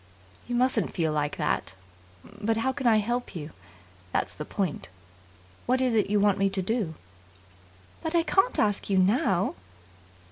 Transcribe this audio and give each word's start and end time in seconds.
"You 0.47 0.55
mustn't 0.55 0.91
feel 0.95 1.13
like 1.13 1.37
that. 1.37 1.75
How 2.55 2.71
can 2.73 2.87
I 2.87 2.97
help 2.97 3.35
you? 3.35 3.51
That's 4.11 4.33
the 4.33 4.45
point. 4.45 4.89
What 5.67 5.79
is 5.79 5.93
it 5.93 6.09
you 6.09 6.19
want 6.19 6.39
me 6.39 6.49
to 6.49 6.61
do?" 6.63 6.95
"But 8.01 8.15
I 8.15 8.23
can't 8.23 8.57
ask 8.57 8.89
you 8.89 8.97
now." 8.97 9.53